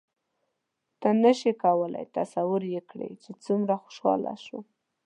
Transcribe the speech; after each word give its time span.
ته 1.01 1.09
نه 1.23 1.31
شې 1.39 1.51
کولای 1.63 2.05
تصور 2.17 2.61
یې 2.73 2.81
کړې 2.89 3.09
چې 3.23 3.31
څومره 3.43 3.73
خوشحاله 3.83 4.33
شوم. 4.45 4.65